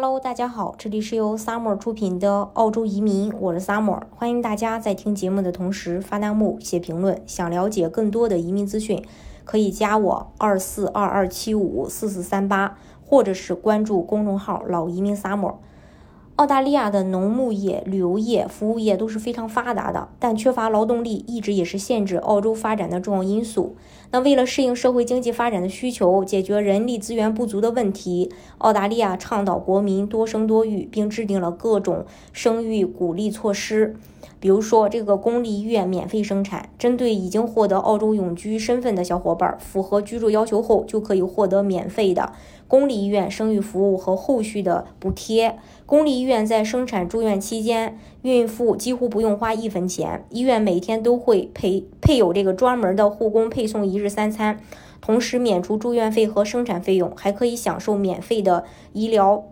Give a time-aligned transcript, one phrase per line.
[0.00, 7.20] Hello，大家好，这里是由 Summer 出品的澳洲移民，我是 Summer，欢迎大家在听节目的同时发弹幕、写评论。
[7.26, 9.04] 想了解更多的移民资讯，
[9.44, 15.56] 可以加我二四二二七五四四三八，或者是关注公众号老移民 Summer。
[16.38, 23.74] 澳大利亚的农牧业、旅游业、服务业都是非常发达的，但缺乏劳动力一直也是限制澳洲发展的重要因素。
[24.12, 33.96] 那为了适应社会经济发展的需求，解决人力资源不足的问题，澳大利亚倡导国民多生多育，并制定了各种生育鼓励措施。
[34.40, 42.32] 比如说，这个公立医院免费生产，针对已经获得澳洲永居身份的小伙伴，符合居住要求后，就可以获得免费的
[42.68, 45.58] 公立医院生育服务和后续的补贴。
[45.86, 54.60] 公立医院院在生产住院期间，孕妇几乎不用花一分钱，医院每天都会配配有这个专门的护工配送一日三餐，
[55.00, 59.42] 同时免除住院费和生产费用，还可以享受免费的医疗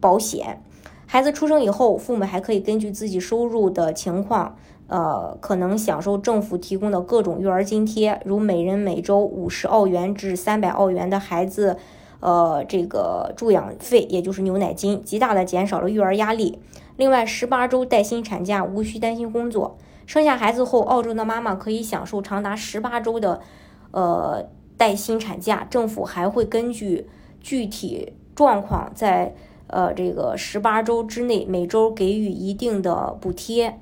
[0.00, 0.60] 保险。
[1.06, 4.56] 孩子出生以后，父母还可以根据自己收入的情况，
[4.88, 11.76] 呃，可能享受政府提供的各种育儿津贴，如每人每周五十澳元至三百澳元的孩子，
[12.24, 16.58] 呃，这个助养费，也就是牛奶金，极大的减少了育儿压力。
[16.96, 19.76] 另外，十八周带薪产假，无需担心工作。
[20.06, 23.42] 生下孩子后，澳洲的妈妈可以享受长达十八周的，
[23.90, 25.66] 呃，带薪产假。
[25.68, 27.06] 政府还会根据
[27.40, 29.34] 具体状况在。
[29.66, 33.80] 呃，这个十八周之内，每周给予一定的补贴，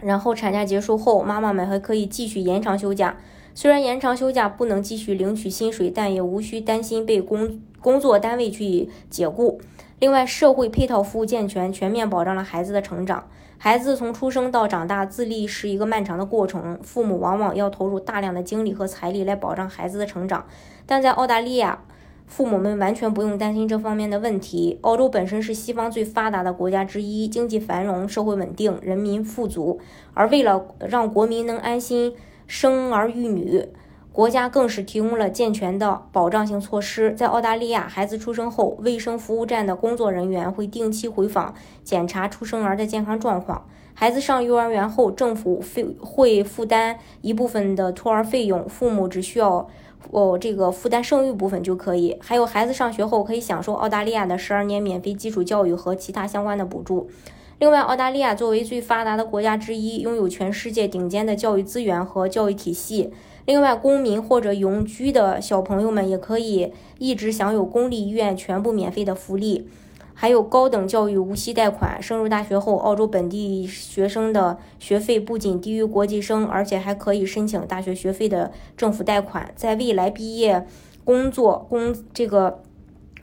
[0.00, 3.18] 然后产假结束后，妈妈们还可以继续延长休假。
[3.56, 9.58] 虽然延长休假不能继续领取薪水，但也无需担心被工工作单位去解雇。
[9.98, 13.26] 另外，社会配套服务健全，全面保障了孩子的成长。
[13.56, 20.44] 孩子从出生到长大，自立是一个漫长的过程，父母往往要投入大量的精力和财力来保障孩子的成长。
[20.84, 21.82] 但在澳大利亚，
[22.26, 24.78] 父母们完全不用担心这方面的问题。
[24.82, 29.80] 澳洲本身是西方最发达的国家之一，经济繁荣，社会稳定，人民富足。
[30.12, 32.12] 而为了让国民能安心
[32.46, 33.68] 生儿育女，
[34.12, 37.12] 国家更是提供了健全的保障性措施。
[37.14, 43.66] 在澳大利亚，孩子出生后，卫生服务站的工作人员会定期回访检查出生儿的健康状况。
[43.94, 49.68] 孩子上幼儿园后，政府费会负担一部分的托儿费用，父母只需要。
[50.12, 57.10] 哦，这个负担生育部分就可以，还有孩子上学后可以享受澳大利亚的十二年免费基础教育和其他相关的补助。
[57.58, 63.10] 另外，澳大利亚作为最发达的国家之一，拥有全世界顶尖的教育资源和教育体系。
[63.46, 69.66] 另外，公民或者永居的小朋友们也可以一直享有公立医院全部免费的福利。
[70.12, 79.50] 还有高等教育无息贷款，升入大学后，澳洲本地学生的学费不仅低于国际生，而且还可以申请大学学费的政府贷款。
[79.54, 80.66] 在未来毕业、
[81.04, 82.62] 工作、工这个，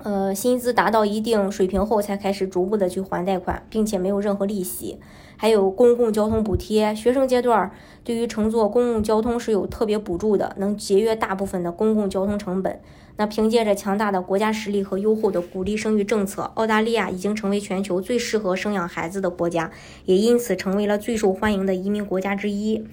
[0.04, 5.00] 呃，薪资达到一定水平后，才开始逐步的去还贷款，并且没有任何利息。
[5.38, 7.72] 还有公共交通补贴，学生阶段
[8.04, 12.80] 对于乘坐公共交通是有特别补助的，能节约大部分的公共交通成本。
[13.16, 19.72] 那凭借着强大的国家实力和优厚的鼓励生育政策，澳大利亚已经成为全球最适合生养孩子的国家，
[20.06, 22.86] 也因此成为了最受欢迎的移民国家之一。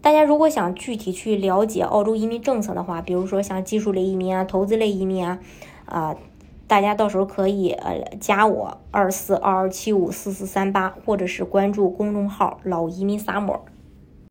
[0.00, 5.38] 大家如果想具体去了解澳洲移民政策的话，比如说像技术类移民啊、投资类移民啊，
[5.86, 6.14] 啊，
[6.66, 13.64] 大家到时候可以呃加我二四二二七五四四三八，或者是关注公众号“老移民萨摩。